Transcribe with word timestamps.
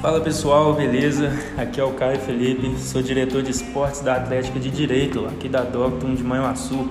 Fala 0.00 0.20
pessoal, 0.20 0.74
beleza? 0.74 1.32
Aqui 1.56 1.80
é 1.80 1.84
o 1.84 1.92
Caio 1.92 2.18
Felipe, 2.20 2.78
sou 2.78 3.00
diretor 3.00 3.42
de 3.42 3.50
esportes 3.50 4.02
da 4.02 4.16
Atlética 4.16 4.60
de 4.60 4.70
Direito, 4.70 5.24
aqui 5.26 5.48
da 5.48 5.62
Docton 5.62 6.14
de 6.14 6.22
Manhuaçu. 6.22 6.90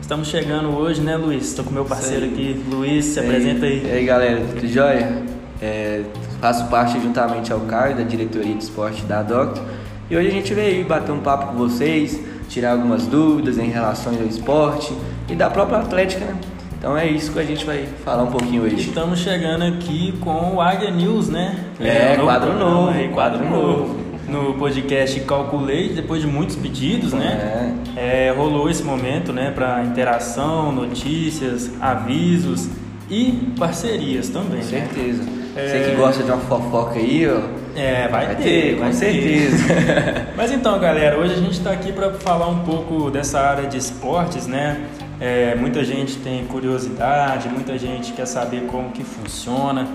Estamos 0.00 0.28
chegando 0.28 0.68
hoje, 0.76 1.00
né, 1.00 1.16
Luiz? 1.16 1.48
Estou 1.48 1.64
com 1.64 1.70
meu 1.70 1.84
parceiro 1.86 2.26
aqui, 2.26 2.62
Luiz, 2.68 3.06
se 3.06 3.18
apresenta 3.18 3.64
aí. 3.64 3.82
E 3.82 3.90
aí, 3.90 4.04
galera, 4.04 4.42
tudo 4.46 4.68
jóia? 4.68 5.22
É, 5.62 6.02
faço 6.40 6.68
parte 6.68 7.00
juntamente 7.00 7.52
ao 7.52 7.60
Caio, 7.60 7.96
da 7.96 8.02
diretoria 8.02 8.54
de 8.54 8.62
esporte 8.62 9.04
da 9.04 9.22
Docton. 9.22 9.64
E 10.10 10.16
hoje 10.16 10.28
a 10.28 10.32
gente 10.32 10.52
veio 10.52 10.86
bater 10.86 11.12
um 11.12 11.20
papo 11.20 11.52
com 11.52 11.54
vocês, 11.54 12.20
tirar 12.48 12.72
algumas 12.72 13.06
dúvidas 13.06 13.58
em 13.58 13.70
relação 13.70 14.12
ao 14.12 14.26
esporte 14.26 14.92
e 15.28 15.34
da 15.34 15.48
própria 15.48 15.78
Atlética, 15.78 16.24
né? 16.24 16.36
Então 16.80 16.96
é 16.96 17.06
isso 17.06 17.30
que 17.30 17.38
a 17.38 17.44
gente 17.44 17.62
vai 17.66 17.84
falar 18.02 18.22
um 18.22 18.30
pouquinho 18.30 18.62
hoje. 18.62 18.76
Estamos 18.76 19.18
chegando 19.18 19.64
aqui 19.64 20.12
com 20.18 20.54
o 20.54 20.62
Águia 20.62 20.90
News, 20.90 21.28
né? 21.28 21.54
É, 21.78 22.16
um 22.18 22.24
quadro 22.24 22.58
novo, 22.58 22.88
aí, 22.88 23.08
quadro, 23.08 23.44
novo. 23.44 24.00
No 24.26 24.54
podcast 24.54 25.20
Calculei, 25.20 25.90
depois 25.90 26.22
de 26.22 26.26
muitos 26.26 26.56
pedidos, 26.56 27.12
né? 27.12 27.74
É, 27.94 28.32
rolou 28.34 28.70
esse 28.70 28.82
momento, 28.82 29.30
né, 29.30 29.50
para 29.54 29.84
interação, 29.84 30.72
notícias, 30.72 31.70
avisos 31.82 32.66
e 33.10 33.52
parcerias 33.58 34.30
também. 34.30 34.62
Com 34.62 34.72
né? 34.72 34.88
certeza. 34.88 35.22
É. 35.54 35.68
Você 35.68 35.90
que 35.90 35.96
gosta 35.96 36.22
de 36.22 36.30
uma 36.30 36.40
fofoca 36.40 36.98
aí, 36.98 37.28
ó. 37.28 37.60
É, 37.78 38.08
vai, 38.08 38.26
Vai 38.26 38.36
ter, 38.36 38.42
ter, 38.42 38.74
vai 38.76 38.90
com 38.90 38.98
ter. 38.98 39.12
certeza. 39.12 39.64
Mas 40.34 40.50
então, 40.50 40.78
galera, 40.78 41.18
hoje 41.18 41.34
a 41.34 41.36
gente 41.36 41.52
está 41.52 41.72
aqui 41.72 41.92
para 41.92 42.12
falar 42.12 42.48
um 42.48 42.60
pouco 42.60 43.10
dessa 43.10 43.38
área 43.38 43.68
de 43.68 43.76
esportes, 43.76 44.46
né? 44.46 44.80
É, 45.20 45.54
muita 45.54 45.84
gente 45.84 46.16
tem 46.18 46.46
curiosidade, 46.46 47.48
muita 47.50 47.78
gente 47.78 48.12
quer 48.14 48.26
saber 48.26 48.62
como 48.62 48.90
que 48.90 49.04
funciona 49.04 49.86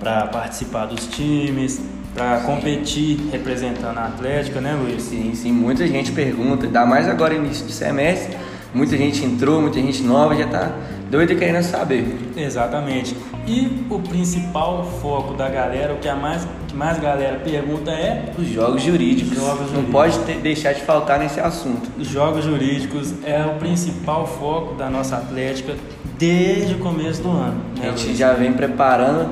para 0.00 0.26
participar 0.26 0.86
dos 0.86 1.06
times, 1.06 1.80
para 2.12 2.40
competir 2.40 3.28
representando 3.30 3.98
a 3.98 4.06
Atlética, 4.06 4.60
né, 4.60 4.74
Luiz? 4.74 5.02
Sim, 5.02 5.32
sim, 5.34 5.52
muita 5.52 5.86
gente 5.86 6.10
pergunta, 6.10 6.66
ainda 6.66 6.84
mais 6.84 7.08
agora 7.08 7.32
início 7.32 7.64
de 7.64 7.72
semestre, 7.72 8.36
muita 8.74 8.96
gente 8.96 9.24
entrou, 9.24 9.60
muita 9.60 9.78
gente 9.80 10.02
nova 10.02 10.34
já 10.34 10.46
tá 10.46 10.70
doida 11.10 11.34
querendo 11.34 11.62
saber. 11.62 12.18
Exatamente. 12.36 13.16
E 13.46 13.84
o 13.90 13.98
principal 13.98 14.84
foco 15.02 15.34
da 15.34 15.48
galera, 15.48 15.92
o 15.94 15.96
que 15.98 16.08
a 16.08 16.14
mais, 16.14 16.46
que 16.68 16.74
mais 16.76 16.98
galera 16.98 17.38
pergunta 17.44 17.90
é 17.90 18.32
Os 18.38 18.46
jogos 18.48 18.82
jurídicos. 18.82 19.36
Jogos 19.36 19.58
Não 19.60 19.66
jurídicos. 19.82 19.90
pode 19.92 20.18
ter- 20.20 20.38
deixar 20.38 20.72
de 20.72 20.80
faltar 20.82 21.18
nesse 21.18 21.40
assunto. 21.40 21.90
Os 21.98 22.06
jogos 22.08 22.44
jurídicos 22.44 23.12
é 23.24 23.44
o 23.44 23.58
principal 23.58 24.26
foco 24.26 24.74
da 24.74 24.88
nossa 24.88 25.16
Atlética 25.16 25.74
desde 26.18 26.74
o 26.74 26.78
começo 26.78 27.20
do 27.22 27.30
ano. 27.30 27.60
A 27.76 27.80
Né, 27.80 27.88
gente 27.90 28.06
Luiz? 28.06 28.18
já 28.18 28.32
vem 28.32 28.52
preparando. 28.52 29.28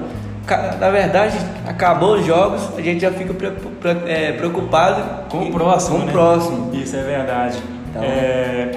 Na 0.80 0.91
verdade, 0.91 1.36
acabou 1.66 2.16
os 2.16 2.27
jogos, 2.27 2.61
a 2.77 2.80
gente 2.83 3.00
já 3.00 3.12
fica 3.12 3.33
pre- 3.33 3.52
pre- 3.52 4.02
é, 4.11 4.33
preocupado 4.33 5.28
Com 5.30 5.44
o 5.44 5.52
próximo, 5.52 5.98
Com 5.98 6.05
né? 6.05 6.11
o 6.11 6.12
próximo. 6.12 6.70
Isso 6.74 6.96
é 6.96 7.02
verdade. 7.05 7.58
Então- 7.88 8.02
É, 8.02 8.72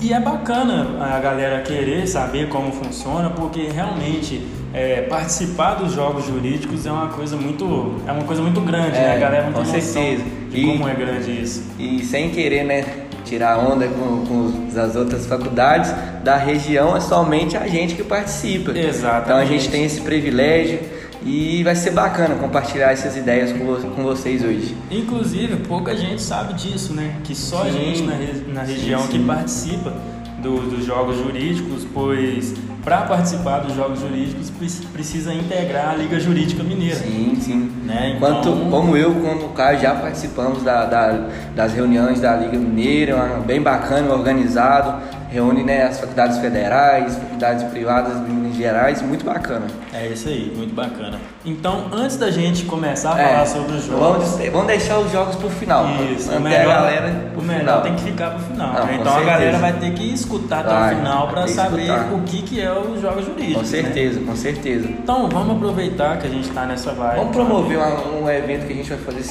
E 0.00 0.12
é 0.12 0.20
bacana 0.20 0.96
a 1.00 1.18
galera 1.18 1.60
querer 1.62 2.06
saber 2.06 2.48
como 2.48 2.70
funciona, 2.70 3.30
porque 3.30 3.68
realmente 3.68 4.46
é, 4.72 5.02
participar 5.02 5.74
dos 5.74 5.92
jogos 5.92 6.24
jurídicos 6.26 6.86
é 6.86 6.92
uma 6.92 7.08
coisa 7.08 7.36
muito, 7.36 7.96
é 8.06 8.12
uma 8.12 8.22
coisa 8.22 8.40
muito 8.40 8.60
grande, 8.60 8.96
É, 8.96 9.00
né? 9.00 9.14
A 9.16 9.18
galera 9.18 9.46
não 9.46 9.52
com 9.54 9.62
tem 9.64 9.80
certeza. 9.80 10.22
de 10.50 10.60
E- 10.60 10.66
como 10.66 10.88
é 10.88 10.94
grande 10.94 11.30
isso. 11.42 11.64
E 11.78 12.04
sem 12.04 12.30
querer, 12.30 12.62
né, 12.64 12.84
tirar 13.24 13.58
onda 13.58 13.88
com, 13.88 14.24
com 14.24 14.80
as 14.80 14.94
outras 14.94 15.26
faculdades 15.26 15.92
da 16.22 16.36
região, 16.36 16.96
é 16.96 17.00
somente 17.00 17.56
a 17.56 17.66
gente 17.66 17.94
que 17.96 18.04
participa. 18.04 18.70
Exatamente. 18.78 19.24
Então 19.24 19.36
a 19.36 19.44
gente 19.44 19.68
tem 19.68 19.84
esse 19.84 20.00
privilégio 20.00 20.78
e 21.24 21.62
vai 21.64 21.74
ser 21.74 21.90
bacana 21.90 22.34
compartilhar 22.36 22.92
essas 22.92 23.16
ideias 23.16 23.52
com, 23.52 23.64
vo- 23.64 23.90
com 23.90 24.02
vocês 24.02 24.42
hoje. 24.44 24.76
Inclusive, 24.90 25.56
pouca 25.66 25.96
gente 25.96 26.22
sabe 26.22 26.54
disso, 26.54 26.92
né? 26.94 27.16
Que 27.24 27.34
só 27.34 27.62
a 27.62 27.66
Sim. 27.66 27.72
gente 27.72 28.02
na, 28.02 28.12
re- 28.14 28.44
na 28.52 28.64
Sim, 28.64 28.72
região 28.72 29.02
sim. 29.02 29.08
que 29.08 29.18
participa 29.24 29.92
do- 30.40 30.70
dos 30.70 30.84
jogos 30.84 31.16
jurídicos, 31.18 31.84
pois 31.92 32.54
para 32.84 32.98
participar 33.02 33.58
dos 33.58 33.74
jogos 33.74 34.00
jurídicos 34.00 34.48
pre- 34.50 34.86
precisa 34.92 35.34
integrar 35.34 35.90
a 35.90 35.94
Liga 35.96 36.18
Jurídica 36.18 36.62
Mineira. 36.62 36.96
Sim, 36.96 37.36
sim. 37.40 37.70
Né? 37.84 38.14
Então- 38.16 38.70
como 38.70 38.96
eu, 38.96 39.12
como 39.14 39.46
o 39.46 39.48
Caio, 39.50 39.80
já 39.80 39.94
participamos 39.94 40.62
da, 40.62 40.84
da- 40.86 41.26
das 41.56 41.72
reuniões 41.74 42.20
da 42.20 42.36
Liga 42.36 42.56
Mineira, 42.56 43.16
uma- 43.16 43.40
bem 43.40 43.60
bacana, 43.60 44.12
organizado, 44.14 45.02
reúne 45.28 45.62
né, 45.64 45.82
as 45.82 45.98
faculdades 46.00 46.38
federais, 46.38 47.16
faculdades 47.16 47.64
privadas 47.64 48.16
Minas 48.26 48.47
Gerais, 48.58 49.00
muito 49.02 49.24
bacana. 49.24 49.66
É 49.94 50.08
isso 50.08 50.28
aí, 50.28 50.52
muito 50.56 50.74
bacana. 50.74 51.18
Então, 51.46 51.86
antes 51.92 52.16
da 52.16 52.30
gente 52.30 52.64
começar 52.64 53.14
a 53.14 53.20
É, 53.20 53.28
falar 53.28 53.46
sobre 53.46 53.76
os 53.76 53.84
jogos, 53.84 54.28
Vamos, 54.30 54.48
vamos 54.52 54.66
deixar 54.66 54.98
os 54.98 55.12
jogos 55.12 55.36
pro 55.36 55.48
final. 55.48 55.86
Isso, 56.14 56.30
o 56.32 56.40
melhor, 56.40 56.60
a 56.62 56.64
galera 56.80 57.32
o 57.36 57.42
melhor 57.42 57.60
final. 57.60 57.82
tem 57.82 57.94
que 57.94 58.02
ficar 58.02 58.30
pro 58.30 58.40
final. 58.40 58.72
Não, 58.72 58.84
né? 58.86 58.96
Então 59.00 59.12
a 59.12 59.14
certeza. 59.16 59.30
galera 59.30 59.58
vai 59.58 59.72
ter 59.74 59.92
que 59.92 60.12
escutar 60.12 60.60
até 60.60 60.68
Vai, 60.74 60.94
o 60.94 60.96
final 60.98 61.28
para 61.28 61.46
saber 61.46 61.82
escutar. 61.82 62.12
o 62.12 62.20
que, 62.22 62.42
que 62.42 62.60
é 62.60 62.72
os 62.72 63.00
jogos 63.00 63.24
jurídicos. 63.24 63.54
Com 63.54 63.60
né? 63.76 63.82
certeza, 63.82 64.20
com 64.20 64.36
certeza. 64.36 64.88
Então 64.88 65.28
vamos 65.28 65.56
aproveitar 65.56 66.18
que 66.18 66.26
a 66.26 66.30
gente 66.30 66.48
está 66.48 66.66
nessa 66.66 66.92
vibe. 66.92 67.16
Vamos 67.18 67.36
promover 67.36 67.78
uma- 67.78 68.06
um 68.22 68.28
evento 68.28 68.66
que 68.66 68.72
a 68.72 68.76
gente 68.76 68.90
vai 68.90 68.98
fazer 68.98 69.24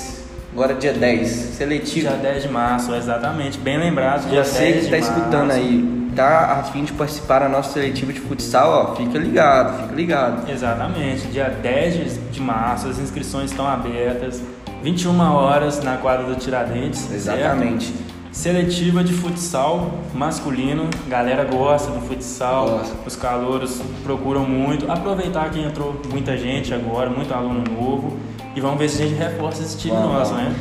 agora 0.53 0.73
dia 0.73 0.93
10, 0.93 1.27
seletivo. 1.27 2.07
Dia 2.07 2.17
10 2.17 2.43
de 2.43 2.49
março, 2.49 2.95
exatamente. 2.95 3.57
Bem 3.59 3.77
lembrado, 3.77 4.29
dia 4.29 4.43
Você 4.43 4.59
10 4.59 4.75
que 4.77 4.83
está 4.85 4.97
escutando 4.97 5.51
aí, 5.51 5.96
tá 6.17 6.59
a 6.59 6.63
fim 6.63 6.83
de 6.83 6.91
participar 6.93 7.39
da 7.39 7.47
nossa 7.49 7.71
seletiva 7.73 8.11
de 8.11 8.19
futsal, 8.19 8.91
ó, 8.91 8.95
fica 8.95 9.17
ligado, 9.17 9.81
fica 9.83 9.95
ligado. 9.95 10.49
Exatamente, 10.49 11.27
dia 11.27 11.45
10 11.61 12.19
de- 12.31 12.41
março, 12.41 12.87
as 12.87 12.99
inscrições 12.99 13.51
estão 13.51 13.67
abertas. 13.67 14.41
21 14.83 15.19
horas 15.33 15.81
na 15.83 15.97
quadra 15.97 16.25
do 16.25 16.35
Tiradentes. 16.35 16.99
certo? 16.99 17.15
Exatamente. 17.15 17.93
Seletiva 18.31 19.03
de 19.03 19.13
futsal 19.13 19.89
masculino, 20.13 20.87
galera 21.07 21.43
gosta 21.43 21.89
do 21.91 21.99
futsal, 22.01 22.69
Gosta. 22.69 22.95
os 23.05 23.15
calouros 23.15 23.81
procuram 24.03 24.41
muito. 24.43 24.89
Aproveitar 24.91 25.49
que 25.49 25.59
entrou 25.59 25.99
muita 26.11 26.37
gente 26.37 26.71
agora, 26.73 27.09
muito 27.09 27.33
aluno 27.33 27.63
novo, 27.63 28.17
e 28.55 28.61
vamos 28.61 28.77
ver 28.77 28.89
se 28.89 29.01
a 29.01 29.07
gente 29.07 29.17
reforça 29.17 29.63
esse 29.63 29.77
time 29.77 29.95
nosso, 29.95 30.33
né? 30.35 30.53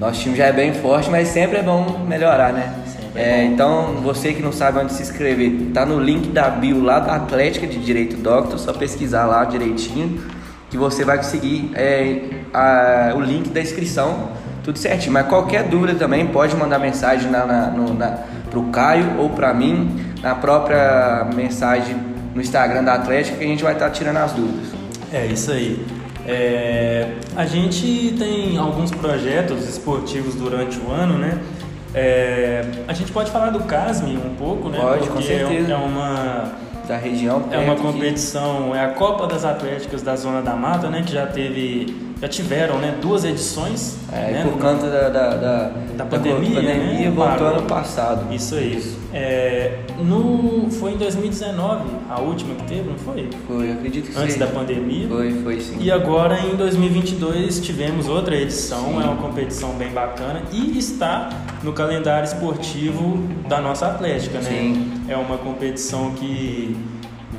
Nosso 0.00 0.20
time 0.22 0.34
já 0.36 0.46
é 0.46 0.52
bem 0.52 0.74
forte, 0.74 1.08
mas 1.10 1.28
sempre 1.28 1.58
é 1.58 1.62
bom 1.62 2.00
melhorar, 2.08 2.52
né? 2.52 2.74
É 3.14 3.44
então, 3.44 3.94
você 4.02 4.32
que 4.32 4.40
não 4.42 4.52
sabe 4.52 4.78
onde 4.78 4.92
se 4.92 5.02
inscrever, 5.02 5.52
tá 5.74 5.84
no 5.84 5.98
link 5.98 6.28
da 6.28 6.48
bio 6.48 6.80
lá 6.82 7.00
da 7.00 7.16
Atlética 7.16 7.66
de 7.66 7.78
Direito 7.78 8.16
Doctor, 8.16 8.58
só 8.58 8.72
pesquisar 8.72 9.26
lá 9.26 9.44
direitinho, 9.44 10.20
que 10.70 10.76
você 10.76 11.04
vai 11.04 11.16
conseguir 11.16 11.70
é, 11.74 12.20
a- 12.54 13.12
o 13.16 13.20
link 13.20 13.48
da 13.50 13.60
inscrição, 13.60 14.28
tudo 14.62 14.78
certinho. 14.78 15.12
Mas 15.12 15.26
qualquer 15.26 15.64
dúvida 15.64 15.94
também, 15.96 16.26
pode 16.28 16.56
mandar 16.56 16.78
mensagem 16.78 17.28
na, 17.30 17.44
na, 17.44 17.66
no, 17.70 17.92
na, 17.94 18.18
pro 18.48 18.62
Caio 18.64 19.16
ou 19.18 19.30
pra 19.30 19.52
mim, 19.52 19.90
na 20.22 20.36
própria 20.36 21.26
mensagem 21.34 21.96
no 22.32 22.40
Instagram 22.40 22.84
da 22.84 22.94
Atlética, 22.94 23.36
que 23.38 23.44
a 23.44 23.48
gente 23.48 23.62
vai 23.64 23.72
estar 23.72 23.90
tirando 23.90 24.18
as 24.18 24.32
dúvidas. 24.32 24.68
É 25.12 25.26
isso 25.26 25.50
aí. 25.50 25.84
É, 26.24 27.08
a 27.34 27.44
gente 27.44 28.14
tem 28.16 28.56
alguns 28.56 28.92
projetos 28.92 29.68
esportivos 29.68 30.36
durante 30.36 30.78
o 30.78 30.92
ano, 30.92 31.18
né? 31.18 31.38
É, 31.94 32.64
a 32.86 32.92
gente 32.92 33.10
pode 33.12 33.30
falar 33.30 33.50
do 33.50 33.60
CASME 33.60 34.16
um 34.16 34.34
pouco, 34.36 34.68
né? 34.68 34.78
Pode, 34.80 35.08
com 35.08 35.14
Porque 35.14 35.32
é- 35.32 35.38
certeza. 35.38 35.72
É 35.72 35.76
uma, 35.76 36.52
Da 36.86 36.96
região, 36.96 37.44
é 37.52 37.58
uma 37.58 37.76
competição, 37.76 38.74
é 38.74 38.84
a 38.84 38.88
Copa 38.88 39.26
das 39.26 39.44
Atléticas 39.44 40.02
da 40.02 40.16
Zona 40.16 40.42
da 40.42 40.54
Mata, 40.54 40.88
né? 40.88 41.02
Que 41.06 41.12
já 41.12 41.26
teve, 41.26 41.96
já 42.20 42.26
tiveram, 42.28 42.78
né? 42.78 42.96
Duas 43.00 43.24
edições. 43.24 43.96
É, 44.12 44.32
né? 44.32 44.42
por 44.42 44.58
conta 44.60 44.88
da, 44.88 45.08
da, 45.08 45.28
da, 45.36 45.70
Da 45.96 46.04
pandemia, 46.04 46.56
pandemia 46.60 47.08
né? 47.08 47.12
voltou 47.14 47.46
ano 47.46 47.62
passado. 47.62 48.32
Isso 48.34 48.56
aí. 48.56 48.99
É, 49.12 49.80
no, 49.98 50.70
foi 50.70 50.92
em 50.92 50.96
2019, 50.96 51.84
a 52.08 52.20
última 52.20 52.54
que 52.54 52.64
teve, 52.64 52.88
não 52.88 52.98
foi? 52.98 53.28
Foi, 53.46 53.72
acredito 53.72 54.10
que 54.10 54.16
Antes 54.16 54.36
da 54.36 54.46
pandemia. 54.46 55.08
Foi, 55.08 55.32
foi 55.42 55.60
sim. 55.60 55.78
E 55.80 55.90
agora 55.90 56.38
em 56.40 56.54
2022 56.54 57.60
tivemos 57.60 58.08
outra 58.08 58.36
edição, 58.36 58.84
Sim. 58.84 59.02
é 59.02 59.04
uma 59.04 59.16
competição 59.16 59.70
bem 59.74 59.90
bacana 59.90 60.42
e 60.52 60.78
está 60.78 61.28
no 61.62 61.72
calendário 61.72 62.24
esportivo 62.24 63.18
da 63.48 63.60
nossa 63.60 63.88
Atlética, 63.88 64.38
né? 64.38 64.48
Sim. 64.48 64.92
É 65.08 65.16
uma 65.16 65.38
competição 65.38 66.12
que 66.12 66.76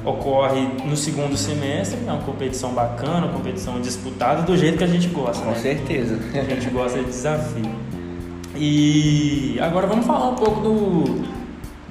ocorre 0.04 0.68
no 0.86 0.98
segundo 0.98 1.38
semestre, 1.38 2.00
é 2.06 2.12
uma 2.12 2.22
competição 2.24 2.74
bacana, 2.74 3.28
uma 3.28 3.34
competição 3.34 3.80
disputada 3.80 4.42
do 4.42 4.58
jeito 4.58 4.78
que 4.78 4.84
a 4.84 4.88
gente 4.88 5.08
gosta, 5.08 5.44
Com 5.44 5.52
né? 5.52 5.58
certeza. 5.58 6.20
A 6.34 6.44
gente 6.44 6.70
gosta 6.70 7.00
de 7.00 7.06
desafio. 7.06 7.72
E 8.56 9.58
agora 9.62 9.88
vamos 9.88 10.06
falar 10.06 10.30
um 10.30 10.36
pouco 10.36 10.60
do, 10.60 11.24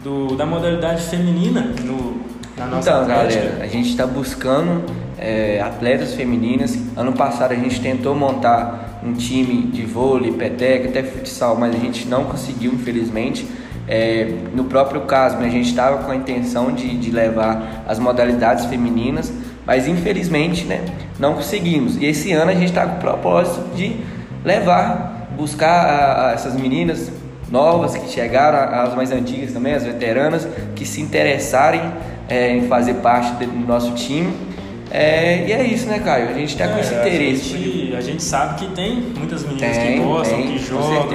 do- 0.02 0.36
da 0.36 0.46
modalidade 0.46 1.02
feminina 1.02 1.72
no, 1.84 2.20
na 2.56 2.66
nossa 2.66 2.90
Então, 2.90 3.02
Atlética. 3.02 3.40
galera, 3.42 3.64
a 3.64 3.66
gente 3.66 3.90
está 3.90 4.06
buscando 4.06 4.82
é, 5.18 5.60
atletas 5.60 6.14
femininas. 6.14 6.78
Ano 6.96 7.12
passado 7.12 7.52
a 7.52 7.56
gente 7.56 7.80
tentou 7.80 8.14
montar 8.14 9.00
um 9.04 9.12
time 9.12 9.62
de 9.66 9.82
vôlei, 9.84 10.32
peteca, 10.32 10.88
até 10.88 11.02
futsal, 11.02 11.56
mas 11.56 11.74
a 11.74 11.78
gente 11.78 12.06
não 12.08 12.24
conseguiu, 12.24 12.72
infelizmente. 12.72 13.46
É, 13.88 14.32
no 14.54 14.64
próprio 14.64 15.02
caso, 15.02 15.36
a 15.38 15.48
gente 15.48 15.68
estava 15.68 16.04
com 16.04 16.12
a 16.12 16.16
intenção 16.16 16.72
de, 16.72 16.96
de 16.96 17.10
levar 17.10 17.84
as 17.88 17.98
modalidades 17.98 18.66
femininas, 18.66 19.32
mas 19.66 19.88
infelizmente, 19.88 20.64
né, 20.64 20.84
não 21.18 21.34
conseguimos. 21.34 21.96
E 21.96 22.04
esse 22.06 22.30
ano 22.32 22.50
a 22.50 22.54
gente 22.54 22.66
está 22.68 22.86
com 22.86 22.96
o 22.96 23.00
propósito 23.00 23.74
de 23.74 23.96
levar, 24.44 25.28
buscar 25.36 25.86
a, 25.86 26.28
a 26.28 26.32
essas 26.32 26.54
meninas 26.54 27.10
novas 27.50 27.96
que 27.96 28.08
chegaram, 28.10 28.58
as 28.82 28.94
mais 28.94 29.10
antigas 29.10 29.52
também, 29.52 29.74
as 29.74 29.84
veteranas, 29.84 30.46
que 30.76 30.84
se 30.86 31.00
interessarem 31.00 31.82
é, 32.28 32.56
em 32.56 32.68
fazer 32.68 32.94
parte 32.94 33.32
do 33.44 33.66
nosso 33.66 33.92
time. 33.94 34.32
É, 34.92 35.46
e 35.46 35.52
é 35.52 35.62
isso, 35.64 35.86
né, 35.86 36.00
Caio? 36.00 36.30
A 36.30 36.32
gente 36.32 36.50
está 36.50 36.66
com 36.68 36.76
É, 36.76 36.80
esse 36.80 36.94
a 36.94 37.00
interesse. 37.00 37.44
gente- 37.56 37.94
A 37.96 38.00
gente, 38.00 38.22
sabe 38.22 38.58
que 38.58 38.74
tem 38.74 38.96
muitas 39.16 39.42
meninas 39.44 39.76
Tem, 39.76 39.98
que 39.98 40.04
gostam, 40.04 40.38
tem, 40.38 40.46
que 40.52 40.58
jogam, 40.58 41.06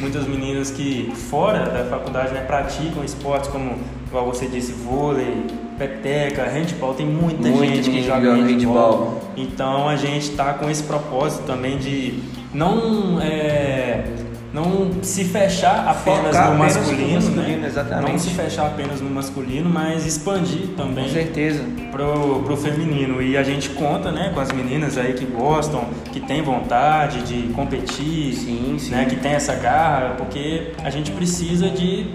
muitas 0.00 0.26
meninas 0.26 0.70
que 0.70 1.10
fora 1.30 1.60
da 1.70 1.84
faculdade 1.84 2.32
né, 2.34 2.40
praticam 2.46 3.02
esportes 3.04 3.48
como, 3.50 3.74
igual 4.06 4.26
você 4.26 4.46
disse, 4.46 4.72
vôlei, 4.72 5.44
peteca, 5.78 6.44
handball. 6.44 6.92
Tem 6.94 7.06
muita 7.06 7.48
Muita 7.48 7.66
gente 7.76 7.90
que 7.90 8.02
joga 8.02 8.34
handball. 8.34 8.46
handball. 8.46 9.20
Então 9.36 9.88
a 9.88 9.96
gente 9.96 10.30
está 10.30 10.52
com 10.54 10.68
esse 10.68 10.82
propósito 10.82 11.44
também 11.46 11.78
de 11.78 12.18
não 12.52 13.20
é, 13.22 14.04
não 14.54 15.02
se 15.02 15.24
fechar 15.24 15.88
apenas 15.88 16.26
Focar 16.28 16.54
no 16.54 16.54
apenas 16.54 16.76
no 16.76 16.82
masculino, 16.82 17.14
masculino, 17.14 17.60
né? 17.60 17.66
exatamente. 17.66 18.12
Não 18.12 18.18
se 18.20 18.30
fechar 18.30 18.66
apenas 18.68 19.00
no 19.00 19.10
masculino, 19.10 19.68
mas 19.68 20.06
expandir 20.06 20.68
também 20.76 21.06
Com 21.06 21.10
certeza. 21.10 21.64
pro, 21.90 22.40
pro 22.44 22.56
feminino. 22.56 23.20
E 23.20 23.36
a 23.36 23.42
gente 23.42 23.70
conta 23.70 24.12
né, 24.12 24.30
com 24.32 24.38
as 24.38 24.52
meninas 24.52 24.96
aí 24.96 25.14
que 25.14 25.26
gostam, 25.26 25.84
que 26.12 26.20
têm 26.20 26.40
vontade 26.40 27.22
de 27.22 27.52
competir, 27.52 28.32
Sim, 28.34 28.76
sim. 28.78 28.90
Né, 28.92 29.06
que 29.06 29.16
tem 29.16 29.32
essa 29.32 29.56
garra, 29.56 30.14
porque 30.16 30.72
a 30.84 30.88
gente 30.88 31.10
precisa 31.10 31.68
de 31.68 32.06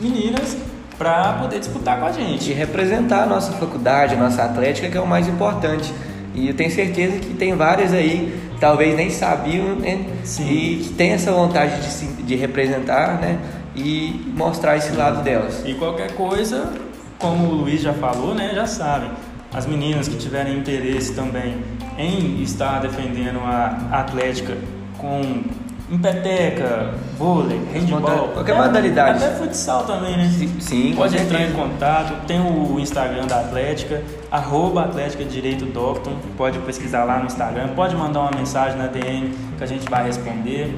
meninas 0.00 0.56
para 0.98 1.34
poder 1.34 1.60
disputar 1.60 2.00
com 2.00 2.06
a 2.06 2.12
gente. 2.12 2.52
representar 2.52 3.22
a 3.22 3.26
nossa 3.26 3.52
faculdade, 3.52 4.16
a 4.16 4.18
nossa 4.18 4.42
atlética, 4.42 4.88
que 4.88 4.98
é 4.98 5.00
o 5.00 5.06
mais 5.06 5.28
importante. 5.28 5.94
E 6.34 6.48
eu 6.48 6.54
tenho 6.54 6.70
certeza 6.70 7.18
que 7.18 7.32
tem 7.32 7.54
várias 7.54 7.92
aí, 7.92 8.49
talvez 8.60 8.94
nem 8.96 9.10
sabiam, 9.10 9.74
né? 9.76 10.04
Sim. 10.22 10.48
E 10.48 10.76
que 10.84 10.90
tem 10.94 11.10
essa 11.12 11.32
vontade 11.32 11.80
de, 11.80 11.86
se- 11.86 12.22
de 12.22 12.36
representar, 12.36 13.18
né? 13.20 13.38
E 13.74 14.32
mostrar 14.36 14.76
esse 14.76 14.92
lado 14.92 15.22
delas. 15.22 15.62
E 15.64 15.74
qualquer 15.74 16.12
coisa, 16.14 16.72
como 17.18 17.46
o 17.48 17.54
Luiz 17.54 17.80
já 17.80 17.92
falou, 17.94 18.34
né, 18.34 18.52
já 18.54 18.66
sabem. 18.66 19.10
As 19.52 19.66
meninas 19.66 20.06
que 20.06 20.16
tiverem 20.16 20.56
interesse 20.58 21.12
também 21.14 21.56
em 21.98 22.42
estar 22.42 22.80
defendendo 22.80 23.40
a 23.40 23.88
Atlética 23.92 24.56
com 24.98 25.42
em 25.90 25.98
peteca, 25.98 26.94
vôlei, 27.18 27.60
handball, 27.72 28.28
Qualquer 28.28 28.52
até- 28.54 28.62
modalidade. 28.66 29.24
Até 29.24 29.34
futsal 29.36 29.84
também, 29.84 30.16
né? 30.16 30.30
Sim, 30.60 30.90
com 30.92 30.98
Pode 30.98 31.16
entrar 31.16 31.40
em 31.40 31.46
certeza. 31.48 31.68
contato, 31.68 32.26
tem 32.26 32.40
o 32.40 32.78
Instagram 32.78 33.26
da 33.26 33.40
Atlética, 33.40 34.02
arroba 34.30 34.84
Atlética 34.84 35.24
Direito 35.24 35.64
Docton, 35.66 36.12
pode 36.36 36.58
pesquisar 36.60 37.02
lá 37.04 37.18
no 37.18 37.26
Instagram, 37.26 37.68
pode 37.74 37.96
mandar 37.96 38.20
uma 38.20 38.30
mensagem 38.38 38.78
na 38.78 38.86
DM 38.86 39.34
que 39.58 39.64
a 39.64 39.66
gente 39.66 39.90
vai 39.90 40.04
responder. 40.06 40.72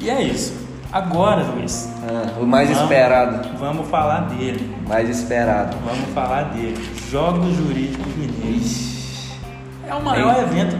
E 0.00 0.10
é 0.10 0.20
isso. 0.22 0.68
Agora, 0.92 1.42
Luiz, 1.42 1.88
Ah, 2.02 2.40
o 2.40 2.46
mais 2.46 2.68
Vamos. 2.68 2.82
esperado. 2.84 3.48
vamos 3.58 3.88
falar 3.88 4.20
dele. 4.28 4.74
Mais 4.86 5.08
esperado. 5.10 5.76
Vamos 5.84 6.08
falar 6.14 6.44
dele. 6.54 6.76
Jogos 7.10 7.54
Jurídicos 7.56 8.06
Mineiros. 8.16 9.28
É 9.86 9.94
o 9.94 10.02
maior 10.02 10.38
evento 10.42 10.76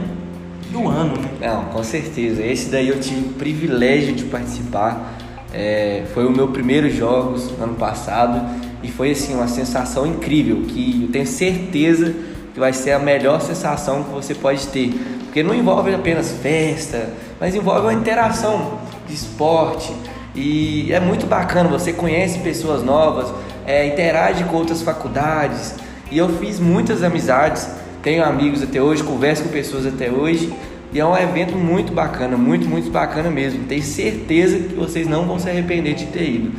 do 0.70 0.88
ano, 0.88 1.17
né? 1.17 1.29
Não, 1.41 1.65
com 1.67 1.82
certeza. 1.82 2.43
Esse 2.43 2.69
daí 2.69 2.88
eu 2.88 3.00
tive 3.00 3.29
o 3.29 3.32
privilégio 3.35 4.15
de 4.15 4.25
participar. 4.25 5.15
É, 5.53 6.05
foi 6.12 6.26
o 6.26 6.31
meu 6.31 6.49
primeiro 6.49 6.91
jogos 6.91 7.50
ano 7.61 7.75
passado 7.75 8.44
e 8.82 8.91
foi 8.91 9.12
assim 9.12 9.35
uma 9.35 9.49
sensação 9.49 10.06
incrível 10.06 10.62
que 10.69 11.05
eu 11.05 11.09
tenho 11.09 11.26
certeza 11.26 12.15
que 12.53 12.61
vai 12.61 12.73
ser 12.73 12.93
a 12.93 12.99
melhor 12.99 13.41
sensação 13.41 14.03
que 14.03 14.11
você 14.11 14.35
pode 14.35 14.67
ter, 14.69 14.93
porque 15.25 15.43
não 15.43 15.55
envolve 15.55 15.94
apenas 15.94 16.32
festa, 16.43 17.09
mas 17.41 17.55
envolve 17.55 17.82
uma 17.82 17.94
interação 17.94 18.79
de 19.06 19.14
esporte 19.14 19.93
e 20.35 20.93
é 20.93 21.00
muito 21.00 21.26
bacana. 21.26 21.69
Você 21.69 21.93
conhece 21.93 22.41
pessoas 22.41 22.82
novas, 22.82 23.32
é, 23.67 23.87
interage 23.87 24.44
com 24.44 24.56
outras 24.56 24.82
faculdades 24.82 25.75
e 26.11 26.19
eu 26.19 26.29
fiz 26.38 26.59
muitas 26.59 27.03
amizades. 27.03 27.69
Tenho 28.08 28.25
amigos 28.25 28.62
até 28.62 28.81
hoje, 28.81 29.02
converso 29.05 29.43
com 29.43 29.50
pessoas 29.50 29.84
até 29.84 30.10
hoje. 30.10 30.50
E 30.94 30.99
é 30.99 31.05
um 31.05 31.14
evento 31.14 31.55
muito 31.55 31.93
bacana, 31.93 32.38
muito, 32.38 32.66
muito 32.66 32.88
bacana 32.90 33.28
mesmo. 33.31 33.64
Tenho 33.64 33.82
certeza 33.82 34.58
que 34.60 34.75
vocês 34.75 35.06
não 35.06 35.26
vão 35.26 35.38
se 35.38 35.46
arrepender 35.50 35.93
de 35.94 36.06
ter 36.06 36.31
ido. 36.31 36.52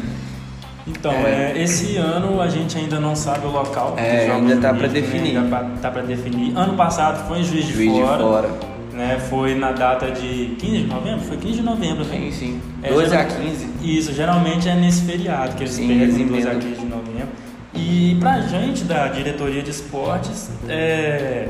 Então, 0.86 1.12
É. 1.12 1.54
é, 1.58 1.64
esse 1.64 1.98
ano 1.98 2.40
a 2.40 2.48
gente 2.48 2.78
ainda 2.78 3.00
não 3.00 3.16
sabe 3.16 3.48
o 3.48 3.50
local. 3.50 3.96
É, 3.98 4.30
ainda 4.30 4.58
tá 4.58 4.72
pra 4.72 4.88
Jurídicos, 4.88 4.94
né? 4.94 5.18
definir. 5.22 5.38
Ainda 5.38 5.50
pa- 5.50 5.66
tá 5.82 5.90
para 5.90 6.02
definir. 6.04 6.56
Ano 6.56 6.74
passado 6.76 7.28
foi 7.28 7.40
em 7.40 7.44
Juiz 7.44 7.66
de 7.66 7.74
Juiz 7.74 7.94
de 7.96 8.00
Fora. 8.00 8.20
fora. 8.24 8.50
Né? 8.94 9.20
Foi 9.28 9.56
na 9.56 9.72
data 9.72 10.12
de 10.12 10.56
15 10.60 10.78
de 10.84 10.86
novembro? 10.88 11.22
Foi 11.26 11.38
15 11.38 11.56
de 11.56 11.64
novembro, 11.64 12.06
né? 12.06 12.16
Sim, 12.16 12.32
sim. 12.32 12.62
É, 12.84 12.90
12 12.90 13.06
a 13.16 13.24
geral- 13.24 13.38
15. 13.42 13.68
Isso, 13.82 14.14
geralmente 14.14 14.70
é 14.70 14.76
nesse 14.76 15.02
feriado 15.02 15.56
que 15.56 15.64
eles 15.64 15.74
Sim, 15.74 15.88
pegam, 15.88 16.04
eles 16.04 16.16
12 16.16 16.48
a 16.48 16.52
emendam. 16.52 16.60
15 16.70 16.80
de 16.82 16.86
novembro. 16.86 17.49
E 17.80 18.16
pra 18.20 18.42
gente 18.42 18.84
da 18.84 19.08
diretoria 19.08 19.62
de 19.64 19.70
esportes, 19.72 20.50
é, 20.68 21.48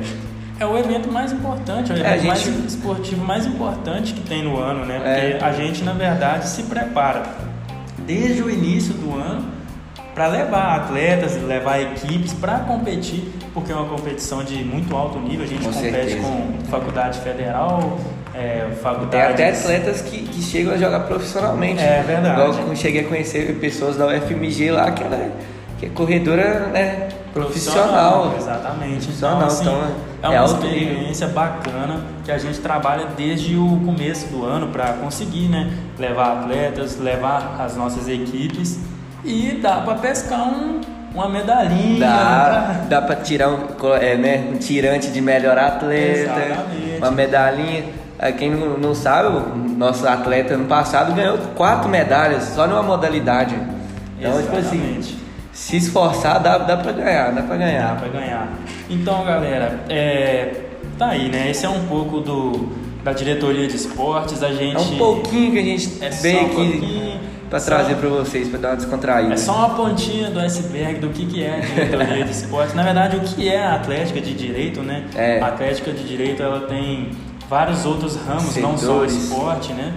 é 0.60 0.66
o 0.66 0.78
evento 0.78 1.12
mais 1.12 1.32
importante, 1.32 1.92
é 1.92 1.96
o 1.96 1.98
É, 1.98 2.00
evento 2.02 2.32
a 2.32 2.36
gente- 2.36 2.50
mais 2.52 2.74
esportivo 2.74 3.26
mais 3.26 3.46
importante 3.46 4.14
que 4.14 4.22
tem 4.22 4.44
no 4.44 4.58
ano, 4.60 4.86
né? 4.86 5.02
É. 5.04 5.32
Porque 5.32 5.44
a 5.46 5.52
gente, 5.54 5.84
na 5.84 5.94
verdade, 5.94 6.48
se 6.48 6.64
prepara 6.64 7.24
desde 8.06 8.44
o 8.44 8.50
início 8.50 8.94
do 8.94 9.18
ano 9.18 9.46
para 10.14 10.28
levar 10.28 10.76
atletas, 10.76 11.42
levar 11.44 11.80
equipes 11.82 12.34
para 12.34 12.60
competir, 12.60 13.24
porque 13.54 13.72
é 13.72 13.76
uma 13.76 13.86
competição 13.88 14.44
de 14.44 14.64
muito 14.64 14.96
alto 14.96 15.18
nível. 15.20 15.46
A 15.46 15.48
gente 15.48 15.64
Com 15.66 15.72
compete 15.74 15.92
certeza. 15.94 16.18
com 16.28 16.60
faculdade 16.70 17.20
federal, 17.20 17.98
é, 18.36 18.66
Tem 18.68 18.76
faculdades... 18.78 19.34
até 19.34 19.50
atletas 19.50 20.02
que, 20.02 20.24
que 20.24 20.42
chegam 20.42 20.74
a 20.74 20.78
jogar 20.78 21.02
profissionalmente. 21.02 21.82
É 21.82 22.04
verdade. 22.06 22.60
Eu 22.68 22.76
cheguei 22.76 23.02
a 23.02 23.08
conhecer 23.08 23.56
pessoas 23.60 23.96
da 23.98 24.08
UFMG 24.08 24.72
lá 24.72 24.92
que, 24.92 25.04
ela, 25.04 25.32
é- 25.80 25.82
que 25.82 25.86
é 25.86 25.90
corredora 25.90 26.68
né, 26.74 27.08
profissional. 27.34 28.34
Exatamente. 28.38 29.06
Profissional, 29.06 29.38
Então, 29.38 29.48
assim, 29.48 29.62
então, 29.64 30.32
é 30.32 30.36
é 30.36 30.42
uma 30.42 30.48
nível. 30.48 30.56
experiência 30.68 31.28
bacana 31.28 32.02
que 32.24 32.32
a 32.32 32.38
gente 32.38 32.60
trabalha 32.60 33.06
desde 33.18 33.56
o 33.56 33.80
começo 33.86 34.28
do 34.28 34.46
ano 34.46 34.68
para 34.68 34.94
conseguir, 34.94 35.48
né? 35.48 35.72
Levar 35.98 36.40
atletas, 36.42 36.98
levar 37.00 37.56
as 37.60 37.76
nossas 37.76 38.08
equipes 38.08 38.80
e 39.24 39.60
dá 39.62 39.78
para 39.78 39.96
pescar 39.96 40.42
um, 40.42 40.82
uma 41.14 41.28
medalhinha. 41.30 42.00
Dá, 42.00 42.76
dá 42.90 43.02
pra 43.02 43.16
tirar 43.16 43.50
um, 43.50 43.68
é, 44.00 44.16
né, 44.16 44.50
um 44.54 44.58
tirante 44.58 45.10
de 45.10 45.22
melhor 45.22 45.58
atleta, 45.58 46.22
Exatamente. 46.40 46.98
uma 46.98 47.12
medalhinha. 47.12 47.84
Ah, 48.22 48.32
Quem 48.34 48.52
não, 48.52 48.94
sabe, 48.94 49.30
o 49.30 49.56
nosso 49.78 50.06
atleta 50.06 50.54
ano 50.54 50.66
passado 50.66 51.14
ganhou 51.14 51.38
quatro 51.56 51.88
medalhas 51.90 52.44
só 52.54 52.68
numa 52.68 52.84
modalidade. 52.84 53.56
Então, 54.20 54.42
tipo 54.42 54.58
assim, 54.58 54.76
Exatamente. 54.78 55.19
Se 55.60 55.76
esforçar, 55.78 56.40
dá, 56.42 56.58
dá 56.58 56.78
pra 56.78 56.92
ganhar, 56.94 57.32
dá 57.34 57.42
pra 57.42 57.58
Dá 57.58 57.66
ganhar. 57.66 57.96
para 58.00 58.08
ganhar. 58.08 58.48
Então, 58.90 59.26
galera, 59.26 59.80
é, 59.90 60.54
tá 60.98 61.08
aí, 61.10 61.28
né? 61.30 61.50
Esse 61.52 61.66
é 61.66 61.70
um 61.70 61.86
pouco 61.86 62.22
do 62.22 62.70
da 63.04 63.12
diretoria 63.14 63.68
de 63.68 63.76
esportes. 63.76 64.42
A 64.42 64.52
gente 64.54 64.76
É 64.76 64.80
um 64.80 64.98
pouquinho 64.98 65.52
que 65.52 65.60
a 65.60 65.64
gente 65.64 65.98
É 66.02 66.10
veio 66.10 66.42
um 66.44 66.46
aqui 66.46 66.56
pouquinho, 66.56 67.20
pra 67.50 67.60
só- 67.60 67.66
trazer 67.66 67.96
pra 67.96 68.10
vocês, 68.10 68.48
pra 68.48 68.58
dar 68.60 68.70
uma 68.70 68.76
descontraída. 68.78 69.34
É 69.34 69.38
só 69.38 69.54
uma 69.56 69.70
pontinha 69.72 70.30
do 70.30 70.40
iceberg 70.40 71.00
do 71.00 71.10
que, 71.10 71.26
que 71.26 71.44
é 71.44 71.56
a 71.56 71.60
diretoria 71.60 72.24
de 72.24 72.32
esporte. 72.32 72.76
Na 72.76 72.84
verdade, 72.84 73.18
o 73.18 73.20
que 73.22 73.48
é 73.50 73.62
a 73.62 73.76
Atlética 73.76 74.22
de 74.22 74.34
Direito, 74.34 74.82
né? 74.82 75.04
É. 75.16 75.40
A 75.42 75.48
Atlética 75.48 75.92
de 75.92 76.04
Direito, 76.08 76.42
ela 76.42 76.62
tem 76.68 77.10
vários 77.50 77.86
outros 77.86 78.16
ramos, 78.16 78.56
não 78.58 78.78
só 78.78 79.00
o 79.00 79.10
Setores. 79.10 79.14
esporte, 79.16 79.74
né? 79.74 79.94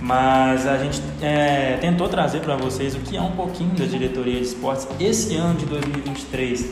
Mas 0.00 0.66
a 0.66 0.78
gente 0.78 1.02
é, 1.20 1.76
tentou 1.80 2.08
trazer 2.08 2.40
para 2.40 2.56
vocês 2.56 2.94
o 2.94 3.00
que 3.00 3.16
é 3.16 3.20
um 3.20 3.32
pouquinho 3.32 3.70
da 3.70 3.84
diretoria 3.84 4.36
de 4.36 4.46
esportes. 4.46 4.88
Esse 4.98 5.36
ano 5.36 5.58
de 5.58 5.66
2023, 5.66 6.70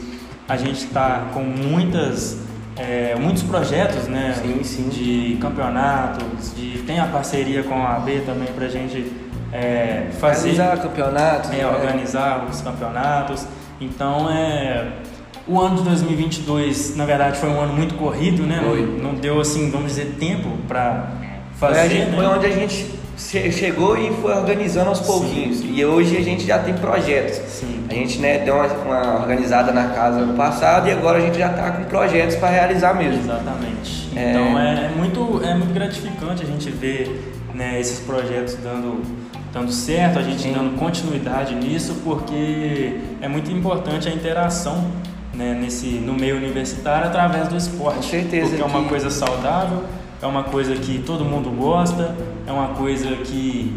a 0.48 0.56
gente 0.56 0.84
está 0.84 1.28
com 1.34 1.42
muitas, 1.42 2.38
é, 2.74 3.14
muitos 3.16 3.42
projetos, 3.42 4.08
né? 4.08 4.34
Sim, 4.40 4.64
sim. 4.64 4.88
De 4.88 5.36
campeonatos, 5.40 6.54
de, 6.56 6.78
tem 6.86 6.98
a 6.98 7.06
parceria 7.06 7.62
com 7.62 7.74
a 7.74 7.96
AB 7.96 8.20
também 8.20 8.48
para 8.48 8.64
a 8.64 8.70
gente 8.70 9.12
é, 9.52 10.06
fazer 10.18 10.52
Realizar 10.52 10.82
campeonatos. 10.82 11.50
é, 11.50 11.56
né? 11.56 11.66
organizar 11.66 12.46
os 12.50 12.62
campeonatos. 12.62 13.46
Então, 13.78 14.30
é, 14.30 14.88
o 15.46 15.60
ano 15.60 15.76
de 15.76 15.82
2022, 15.82 16.96
na 16.96 17.04
verdade, 17.04 17.38
foi 17.38 17.48
um 17.50 17.60
ano 17.60 17.74
muito 17.74 17.94
corrido, 17.94 18.42
né? 18.44 18.60
Foi. 18.64 18.86
Não, 18.86 19.12
não 19.12 19.14
deu, 19.14 19.40
assim, 19.40 19.70
vamos 19.70 19.88
dizer, 19.88 20.16
tempo 20.18 20.48
para 20.66 21.17
Foi, 21.58 21.68
fazer, 21.68 21.80
a 21.80 21.88
gente- 21.88 22.10
né? 22.10 22.16
foi 22.16 22.26
onde 22.26 22.46
a 22.46 22.50
gente 22.50 22.86
che- 23.16 23.50
chegou 23.50 23.96
e 23.98 24.12
foi 24.22 24.32
organizando 24.32 24.90
aos 24.90 25.00
pouquinhos. 25.00 25.62
E 25.64 25.84
hoje 25.84 26.16
a 26.16 26.20
gente 26.22 26.46
já 26.46 26.58
tem 26.58 26.74
projetos. 26.74 27.36
Sim. 27.50 27.84
A 27.90 27.94
gente 27.94 28.18
né, 28.18 28.38
deu 28.38 28.54
uma, 28.54 28.66
uma 28.66 29.14
organizada 29.20 29.72
na 29.72 29.88
casa 29.88 30.20
no 30.20 30.34
passado 30.34 30.88
e 30.88 30.92
agora 30.92 31.18
a 31.18 31.20
gente 31.20 31.38
já 31.38 31.50
está 31.50 31.70
com 31.72 31.84
projetos 31.84 32.36
para 32.36 32.48
realizar 32.50 32.94
mesmo. 32.94 33.20
Exatamente. 33.22 34.08
É. 34.16 34.30
Então, 34.30 34.58
é, 34.58 34.84
é 34.86 34.88
muito, 34.96 35.40
é 35.44 35.54
muito 35.54 35.72
gratificante 35.74 36.42
a 36.42 36.46
gente 36.46 36.70
ver 36.70 37.34
né, 37.54 37.80
esses 37.80 37.98
projetos 38.00 38.54
dando, 38.62 39.02
dando 39.52 39.72
certo, 39.72 40.18
a 40.20 40.22
gente 40.22 40.42
Sim. 40.42 40.52
dando 40.52 40.78
continuidade 40.78 41.54
nisso, 41.56 41.96
porque 42.04 42.98
é 43.20 43.26
muito 43.26 43.50
importante 43.50 44.08
a 44.08 44.12
interação 44.12 44.84
né, 45.34 45.58
nesse, 45.60 45.86
no 45.86 46.14
meio 46.14 46.36
universitário 46.36 47.08
através 47.08 47.48
do 47.48 47.56
esporte. 47.56 47.96
Com 47.96 48.02
certeza. 48.02 48.48
Porque 48.50 48.62
é 48.62 48.64
uma 48.64 48.82
que- 48.82 48.88
coisa 48.90 49.10
saudável, 49.10 49.82
é 50.20 50.26
uma 50.26 50.44
coisa 50.44 50.74
que 50.74 50.98
todo 50.98 51.24
mundo 51.24 51.50
gosta, 51.50 52.14
é 52.46 52.52
uma 52.52 52.68
coisa 52.68 53.08
que 53.24 53.72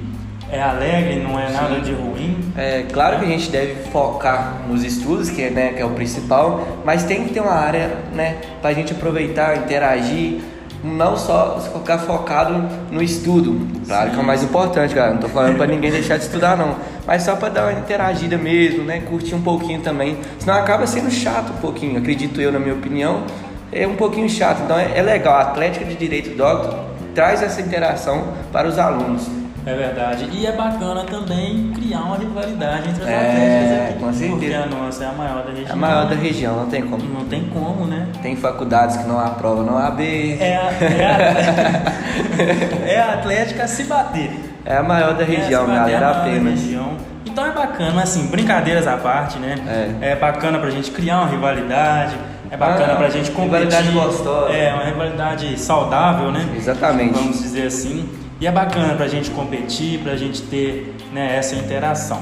é 0.52 0.62
alegre, 0.62 1.22
não 1.22 1.40
é 1.40 1.50
nada 1.50 1.80
de 1.80 1.94
ruim. 1.94 2.38
É 2.58 2.86
claro 2.92 3.20
que 3.20 3.26
a 3.26 3.30
gente 3.30 3.50
deve 3.50 3.90
focar 3.90 4.62
nos 4.68 4.84
estudos, 4.84 5.30
que 5.30 5.42
é, 5.42 5.50
né, 5.50 5.74
que 5.74 5.82
é 5.82 5.86
o 5.86 5.92
principal, 5.92 6.68
mas 6.84 7.04
tem 7.04 7.26
que 7.26 7.34
ter 7.34 7.40
uma 7.40 7.54
área, 7.54 7.96
né, 8.14 8.38
pra 8.62 8.74
gente 8.74 8.92
aproveitar, 8.92 9.58
interagir, 9.58 10.42
não 10.84 11.16
só 11.16 11.60
ficar 11.60 12.00
focado 12.00 12.68
no 12.92 13.04
estudo. 13.04 13.68
Claro 13.86 14.10
que 14.10 14.18
é 14.18 14.20
o 14.20 14.26
mais 14.26 14.42
importante, 14.42 14.96
cara. 14.96 15.14
Não 15.14 15.20
tô 15.20 15.30
falando 15.30 15.56
pra 15.56 15.68
ninguém 15.68 15.92
deixar 15.92 16.18
de 16.18 16.24
estudar, 16.24 16.58
não. 16.58 16.76
Mas 17.06 17.22
só 17.22 17.36
pra 17.36 17.50
dar 17.50 17.72
uma 17.72 17.80
interagida 17.80 18.36
mesmo, 18.36 18.84
né, 18.84 19.00
curtir 19.02 19.36
um 19.36 19.42
pouquinho 19.42 19.82
também. 19.82 20.18
Senão 20.40 20.56
acaba 20.56 20.88
sendo 20.88 21.12
chato 21.12 21.52
um 21.52 21.58
pouquinho, 21.58 22.00
acredito 22.00 22.42
eu, 22.42 22.52
na 22.52 22.60
minha 22.60 22.74
opinião. 22.74 23.24
É 23.72 23.88
um 23.88 23.96
pouquinho 23.96 24.30
chato. 24.30 24.62
Então 24.64 24.78
é, 24.78 24.98
é 24.98 25.02
legal. 25.02 25.36
A 25.36 25.42
Atlética 25.42 25.86
de 25.86 25.96
Direito 25.96 26.36
Doctor 26.36 26.78
traz 27.16 27.42
essa 27.42 27.62
interação 27.62 28.24
para 28.52 28.68
os 28.68 28.78
alunos. 28.78 29.28
É 29.66 29.76
verdade. 29.76 30.28
E 30.34 30.48
é 30.48 30.52
bacana 30.52 31.04
também 31.04 31.72
criar 31.76 32.00
uma 32.02 32.18
rivalidade 32.18 32.90
entre 32.90 33.04
as 33.04 33.10
É, 33.10 33.16
atléticas 33.16 33.82
aqui. 33.82 33.94
com 34.00 34.30
Porque 34.32 34.48
certeza. 34.48 34.64
a 34.64 34.66
nossa 34.84 35.04
é 35.04 35.08
a 35.08 35.12
maior 35.12 35.44
da 35.44 35.50
região. 35.52 35.68
É 35.70 35.72
a 35.72 35.76
maior 35.76 36.06
da 36.08 36.16
região, 36.16 36.56
não 36.56 36.66
tem 36.66 36.82
como. 36.82 37.04
Não 37.04 37.26
tem 37.26 37.44
como, 37.46 37.86
né? 37.86 38.08
Tem 38.24 38.36
faculdades 38.36 38.98
que 38.98 39.04
não 39.08 39.20
aprovam 39.20 39.64
no 39.64 39.78
AB. 39.78 40.38
É 40.40 40.58
a, 40.58 40.62
é 40.84 41.06
a, 41.06 42.90
é 42.92 43.00
a 43.02 43.14
Atlética 43.14 43.64
a 43.64 43.68
se 43.68 43.84
bater. 43.84 44.32
É 44.66 44.78
a 44.78 44.84
maior 44.84 45.14
da 45.14 45.22
É, 45.24 45.28
região, 45.28 45.66
bater 45.68 45.76
galera, 45.76 45.98
a 45.98 46.10
maior 46.10 46.14
da 46.16 46.22
apenas. 46.32 46.60
região. 46.60 46.98
Então 47.26 47.46
é 47.46 47.52
bacana, 47.52 48.02
assim, 48.02 48.28
brincadeiras 48.28 48.88
à 48.88 48.98
parte, 48.98 49.38
né? 49.38 49.56
É. 50.02 50.16
bacana 50.16 50.58
pra 50.58 50.70
gente 50.72 50.90
criar 50.92 51.20
uma 51.20 51.28
rivalidade. 51.28 52.16
É 52.52 52.58
bacana 52.58 52.94
Ah, 52.94 52.96
pra 52.98 53.10
gente 53.10 53.32
competir. 53.32 53.66
rivalidade 53.66 53.92
gostosa. 53.92 54.52
É, 54.54 54.74
uma 54.74 54.84
rivalidade 54.84 55.58
saudável, 55.58 56.32
né? 56.32 56.48
Exatamente. 56.56 57.14
Vamos 57.14 57.42
dizer 57.42 57.68
assim. 57.68 58.10
E 58.42 58.46
é 58.46 58.52
bacana 58.52 58.94
pra 58.96 59.08
gente 59.08 59.32
competir, 59.32 60.00
pra 60.00 60.18
gente 60.18 60.42
ter 60.44 60.94
né, 61.14 61.38
essa 61.38 61.56
interação. 61.56 62.20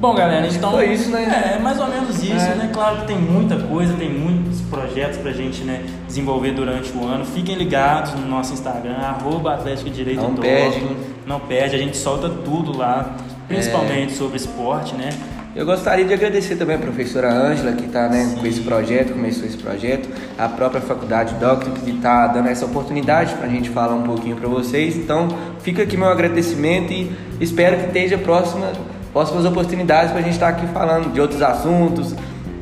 Bom, 0.00 0.14
galera, 0.14 0.46
então. 0.46 0.72
foi 0.72 0.92
isso, 0.92 1.10
né? 1.10 1.50
É, 1.52 1.56
é 1.56 1.58
mais 1.58 1.78
ou 1.78 1.86
menos 1.86 2.22
isso, 2.22 2.32
É. 2.32 2.54
né? 2.54 2.70
Claro 2.72 2.98
que 2.98 3.06
tem 3.06 3.18
muita 3.18 3.56
coisa, 3.56 3.92
tem 3.94 4.08
muitos 4.10 4.60
projetos 4.62 5.18
pra 5.18 5.30
gente 5.32 5.62
né, 5.62 5.84
desenvolver 6.06 6.52
durante 6.52 6.90
o 6.96 7.06
ano. 7.06 7.24
Fiquem 7.24 7.54
ligados 7.54 8.12
no 8.14 8.26
nosso 8.26 8.52
Instagram, 8.54 8.96
arroba 8.96 9.54
Atlético 9.54 9.90
Direito 9.90 10.20
Não 10.22 10.28
Doctor. 10.30 10.44
perde. 10.44 10.86
Não 11.26 11.40
perde, 11.40 11.76
a 11.76 11.78
gente 11.78 11.96
solta 11.98 12.28
tudo 12.30 12.76
lá, 12.76 13.14
principalmente 13.46 14.12
sobre 14.14 14.36
esporte, 14.38 14.94
né? 14.94 15.10
Eu 15.60 15.66
gostaria 15.66 16.06
de 16.06 16.14
agradecer 16.14 16.56
também 16.56 16.76
a 16.76 16.78
professora 16.78 17.30
Ângela, 17.30 17.72
que 17.72 17.84
está 17.84 18.08
né, 18.08 18.34
com 18.40 18.46
esse 18.46 18.62
projeto, 18.62 19.12
começou 19.12 19.44
esse 19.44 19.58
projeto, 19.58 20.08
a 20.38 20.48
própria 20.48 20.80
faculdade 20.80 21.34
Doctor, 21.34 21.74
que 21.74 21.90
está 21.90 22.28
dando 22.28 22.48
essa 22.48 22.64
oportunidade 22.64 23.34
para 23.34 23.44
a 23.44 23.50
gente 23.50 23.68
falar 23.68 23.94
um 23.94 24.02
pouquinho 24.02 24.36
para 24.36 24.48
vocês. 24.48 24.96
Então, 24.96 25.28
fica 25.60 25.82
aqui 25.82 25.98
meu 25.98 26.08
agradecimento 26.08 26.94
e 26.94 27.14
espero 27.42 27.76
que 27.76 27.86
esteja 27.88 28.16
próxima, 28.16 28.72
próximas 29.12 29.44
oportunidades 29.44 30.12
para 30.12 30.20
a 30.20 30.22
gente 30.22 30.32
estar 30.32 30.48
aqui 30.48 30.66
falando 30.68 31.12
de 31.12 31.20
outros 31.20 31.42
assuntos, 31.42 32.14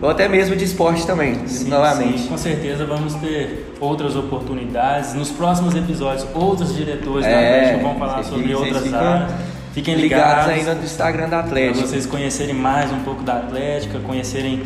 ou 0.02 0.10
até 0.10 0.28
mesmo 0.28 0.56
de 0.56 0.64
esporte 0.64 1.06
também, 1.06 1.46
Sim, 1.46 1.68
novamente. 1.68 2.22
sim, 2.22 2.26
com 2.26 2.36
certeza 2.36 2.84
vamos 2.84 3.14
ter 3.14 3.74
outras 3.78 4.16
oportunidades. 4.16 5.14
Nos 5.14 5.30
próximos 5.30 5.76
episódios, 5.76 6.26
outros 6.34 6.74
diretores 6.74 7.24
da 7.24 7.30
É, 7.30 7.58
Atlético 7.60 7.84
vão 7.84 7.94
falar 7.96 8.24
sobre 8.24 8.52
outras 8.56 8.92
áreas. 8.92 9.30
Fiquem 9.78 9.94
Ligados 9.94 10.46
ligados. 10.46 10.58
ainda 10.58 10.74
no 10.74 10.84
Instagram 10.84 11.28
da 11.28 11.36
para 11.38 11.46
Atlético. 11.46 11.86
vocês 11.86 12.04
conhecerem 12.04 12.52
mais 12.52 12.90
um 12.90 12.98
pouco 13.04 13.22
da 13.22 13.34
Atlética, 13.34 14.00
conhecerem 14.00 14.60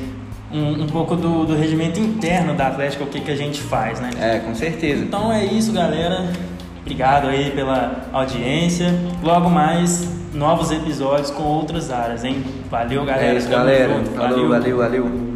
um, 0.51 0.85
um 0.85 0.87
pouco 0.87 1.15
do, 1.15 1.45
do 1.45 1.55
regimento 1.55 2.01
interno 2.01 2.55
da 2.55 2.69
Atlética, 2.69 3.05
o 3.05 3.07
que, 3.07 3.21
que 3.21 3.31
a 3.31 3.37
gente 3.37 3.61
faz, 3.61 4.01
né? 4.01 4.09
É, 4.19 4.39
com 4.39 4.55
certeza. 4.55 5.05
Então 5.05 5.31
é 5.31 5.45
isso, 5.45 5.71
galera. 5.71 6.33
Obrigado 6.81 7.29
aí 7.29 7.51
pela 7.51 8.07
audiência. 8.11 8.87
Logo 9.23 9.51
mais 9.51 10.09
novos 10.33 10.71
episódios 10.71 11.31
com 11.31 11.43
outras 11.43 11.91
áreas, 11.91 12.25
hein? 12.25 12.43
Valeu, 12.71 13.05
galera. 13.05 13.35
É 13.35 13.37
isso, 13.37 13.51
galera. 13.51 14.03
Falou, 14.17 14.49
valeu, 14.49 14.79
valeu. 14.79 15.32